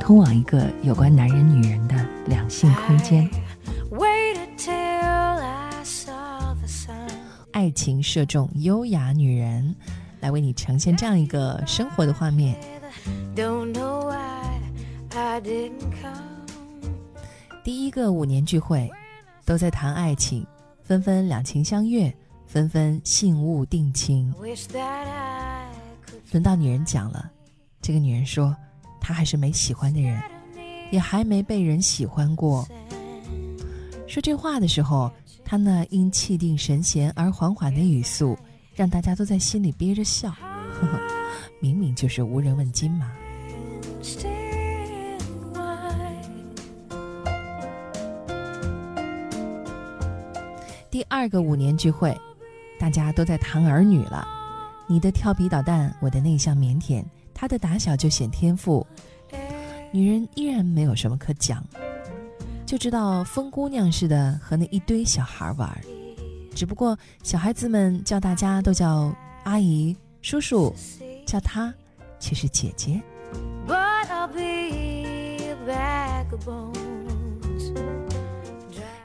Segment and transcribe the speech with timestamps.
[0.00, 1.94] 通往一个有关男人、女人的
[2.26, 3.28] 两性空间。
[7.52, 9.74] 爱情射中优雅女人，
[10.20, 12.56] 来为你呈现这样一个生活的画面。
[17.64, 18.88] 第一个五年聚会，
[19.44, 20.46] 都在谈爱情，
[20.84, 22.14] 纷纷两情相悦，
[22.46, 24.32] 纷纷信物定情。
[26.30, 27.30] 轮到女人讲了，
[27.82, 28.54] 这个女人说，
[29.08, 30.22] 他还是没喜欢的人，
[30.90, 32.68] 也还没被人喜欢过。
[34.06, 35.10] 说这话的时候，
[35.42, 38.38] 他那因气定神闲而缓缓的语速，
[38.74, 40.28] 让大家都在心里憋着笑。
[40.28, 41.00] 呵呵，
[41.58, 43.10] 明明就是无人问津嘛。
[50.90, 52.14] 第二个五年聚会，
[52.78, 54.28] 大家都在谈儿女了。
[54.86, 57.02] 你的调皮捣蛋，我的内向腼腆，
[57.38, 58.84] 他的打小就显天赋。
[59.92, 61.64] 女人依然没有什么可讲，
[62.66, 65.80] 就知道疯姑娘似的和那一堆小孩玩。
[66.52, 69.14] 只不过小孩子们叫大家都叫
[69.44, 70.74] 阿姨、叔叔，
[71.24, 71.72] 叫她
[72.18, 73.00] 却是姐姐。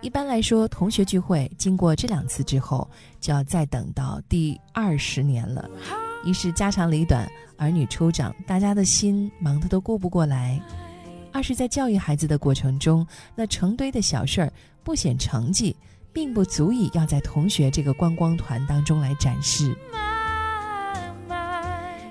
[0.00, 2.88] 一般来说，同学聚会经过这两次之后，
[3.20, 5.68] 就要再等到第二十年了。
[6.24, 10.60] 一是家长里短，儿女初长，大家的心忙得都顾不过来；
[11.32, 14.52] 二是，在教育孩子的过程中，那成堆的小事儿
[14.84, 15.76] 不显成绩，
[16.12, 19.76] 并不足以要在同学这个观光团当中来展示。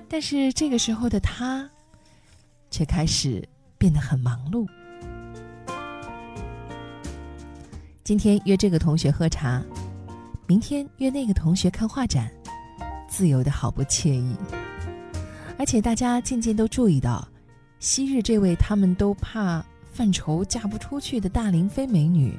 [0.10, 1.70] 但是这个时候的他，
[2.70, 3.48] 却开始
[3.78, 4.68] 变得很忙碌。
[8.04, 9.64] 今天约这个同学喝茶，
[10.48, 12.30] 明天约那个同学看画展，
[13.12, 14.34] 自由的好不惬意。
[15.60, 17.28] 而且大家渐渐都注意到，
[17.80, 22.34] 昔日这位他们都怕犯愁嫁不出去的大龄妃美女，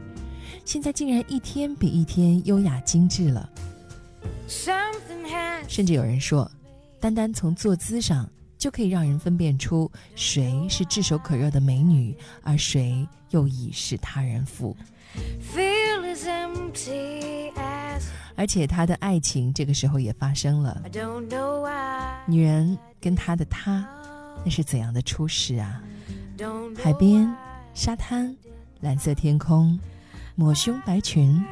[0.64, 3.48] 现在竟然一天比一天优雅精致了。
[5.68, 6.50] 甚至有人说，
[6.98, 8.28] 单单从坐姿上
[8.58, 14.76] 就可以让人分辨出谁是炙手可热的美女，而谁又已是他人妇。
[18.34, 20.82] 而且他的爱情这个时候也发生了。
[22.26, 23.86] 女人跟他的他，
[24.44, 25.82] 那是怎样的初始啊？
[26.76, 27.32] 海边、
[27.75, 28.36] 沙滩、
[28.81, 29.78] 蓝色天空、
[30.34, 31.44] 抹胸白裙、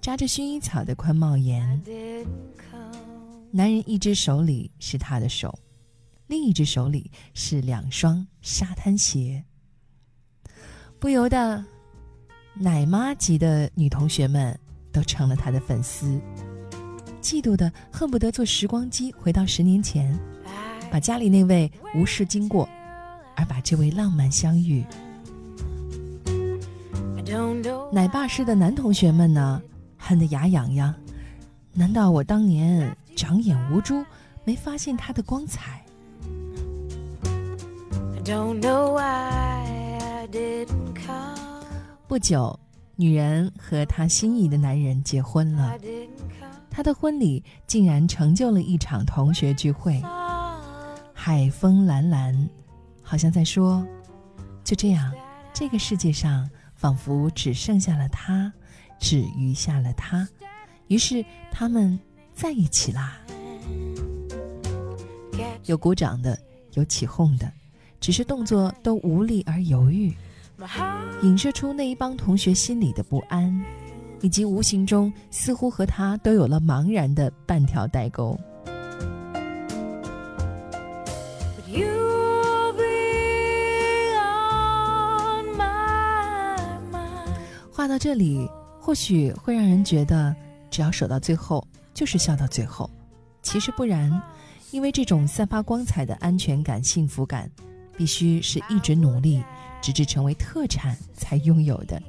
[0.00, 1.82] 扎着薰衣草的宽帽檐。
[3.50, 5.58] 男人一只手里是他的手，
[6.28, 9.44] 另一只手里是两双沙滩鞋。
[10.98, 11.64] 不由得。
[12.54, 14.60] 奶妈级的女同学们
[14.92, 16.20] 都成了他的粉丝，
[17.20, 20.16] 嫉妒的恨不得坐时光机回到十年前，
[20.90, 22.68] 把家里那位无视经过，
[23.34, 24.84] 而把这位浪漫相遇。
[27.90, 29.62] 奶爸式的男同学们呢，
[29.96, 30.94] 恨得牙痒痒。
[31.72, 34.04] 难道我当年长眼无珠，
[34.44, 35.82] 没发现他的光彩？
[42.06, 42.60] 不久，
[43.02, 45.76] 女人和她心仪的男人结婚了。
[46.70, 50.00] 她的婚礼竟然成就了一场同学聚会。
[51.12, 52.48] 海风蓝蓝，
[53.02, 53.84] 好像在说：
[54.62, 55.12] 就这样，
[55.52, 58.52] 这个世界上仿佛只剩下了他，
[59.00, 60.28] 只余下了他。
[60.86, 61.98] 于是他们
[62.32, 63.18] 在一起啦。
[65.64, 66.38] 有鼓掌的，
[66.74, 67.52] 有起哄的，
[68.00, 70.14] 只是动作都无力而犹豫。
[71.22, 73.60] 影射出那一帮同学心里的不安，
[74.20, 78.38] 以及无形中似乎和他都有了茫然的半条代沟。
[87.74, 88.48] 话到这里，
[88.78, 90.32] 或许会让人觉得，
[90.70, 92.88] 只要守到最后，就是笑到最后。
[93.42, 94.22] 其实不然，
[94.70, 97.50] 因为这种散发光彩的安全感、幸福感，
[97.96, 99.42] 必须是一直努力。
[99.82, 102.00] 直至成为特产才拥有的，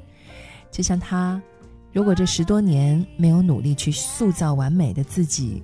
[0.72, 1.42] 就像他，
[1.92, 5.62] 如果这十多年没有努力去塑造完美的自己，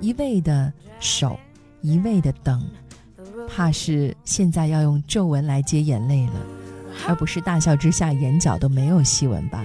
[0.00, 1.38] 一味的守，
[1.82, 2.66] 一味的等，
[3.46, 6.32] 怕是现在要用皱纹来接眼泪了。
[7.06, 9.64] 而不是大笑之下眼角都没有细纹吧。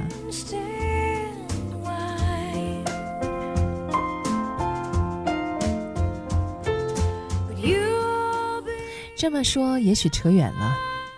[9.15, 10.77] 这么说也许扯远了，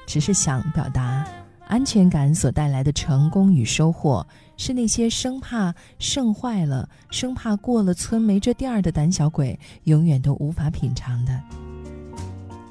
[0.10, 1.24] 只是想表达，
[1.68, 4.26] 安全感所带来的成功与收获，
[4.58, 11.40] 是那些生怕剩坏了、生怕过了村没这店儿的胆小鬼永远都无法品尝的。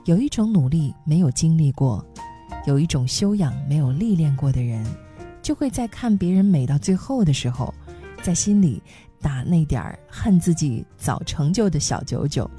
[0.05, 2.05] 有一种努力没有经历过，
[2.67, 4.85] 有一种修养没有历练过的人，
[5.41, 7.73] 就会在看别人美到最后的时候，
[8.21, 8.83] 在心里
[9.21, 12.51] 打那点儿恨自己早成就的小九九，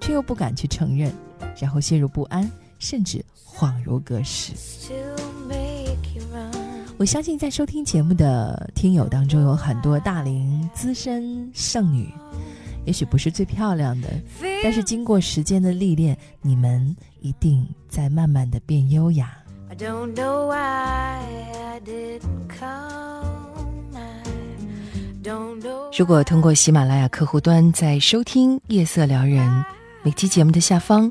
[0.00, 1.12] 却又不敢去承认。
[1.60, 2.50] 然后陷入不安，
[2.84, 4.52] 甚至恍如隔世。
[6.98, 12.12] 我相信在收听节目的听友当中，有很多大龄资深剩女，
[12.84, 14.08] 也许不是最漂亮的，
[14.62, 19.34] 但是经过时间的历练，你们一定在慢慢的变优雅。
[25.96, 29.48] 如果通过喜马拉雅客户端在收听《夜色撩人》。
[30.04, 31.10] 每期节目的下方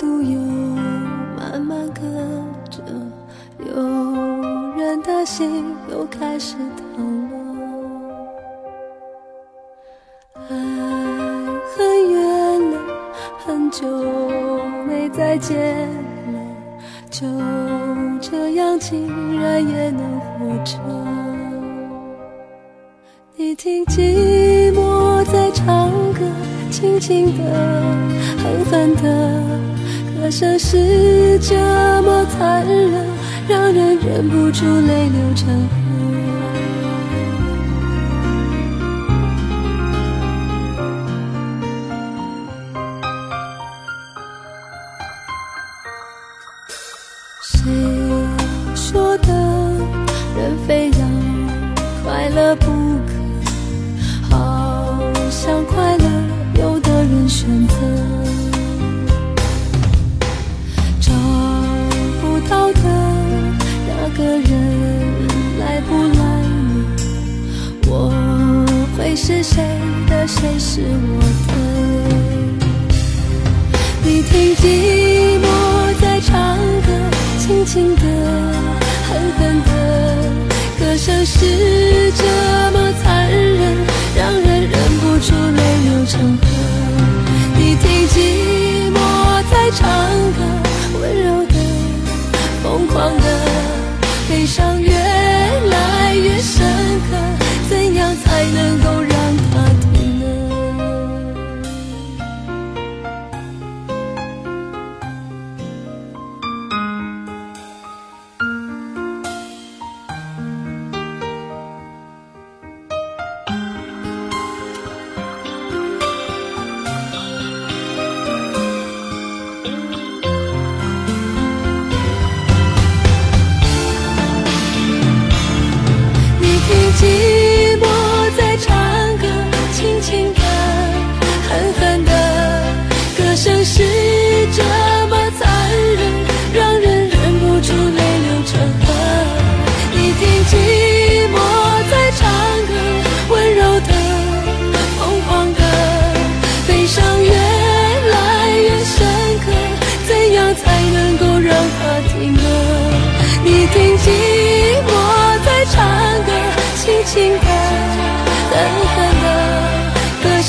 [0.00, 0.40] 独有
[1.36, 2.00] 慢慢隔
[2.70, 2.82] 着，
[3.58, 3.74] 有
[4.74, 6.56] 人的心又开始
[6.96, 7.36] 疼了，
[10.48, 10.56] 爱
[11.76, 12.78] 很远了，
[13.44, 13.86] 很久
[14.86, 15.86] 没再见
[16.32, 16.38] 了，
[17.10, 17.26] 就
[18.22, 20.78] 这样竟然也能活着。
[23.36, 26.20] 你听寂寞在唱歌，
[26.70, 27.42] 轻轻的，
[28.38, 29.42] 狠狠的，
[30.20, 31.56] 歌声是这
[32.02, 33.06] 么残忍。
[33.48, 35.79] 让人忍不住泪流成河。
[70.80, 71.52] 是我的？
[74.02, 74.64] 你听寂
[75.44, 75.44] 寞
[76.00, 76.56] 在唱
[76.86, 76.88] 歌，
[77.38, 78.02] 轻轻的，
[79.06, 79.68] 狠狠的，
[80.78, 81.38] 歌声是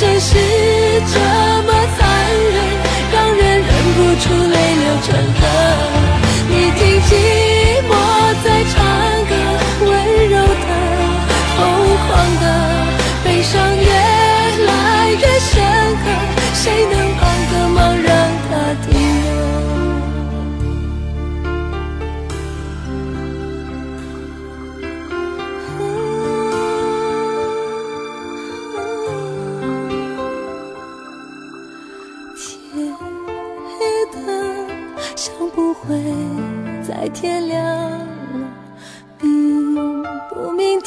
[0.01, 0.60] 珍惜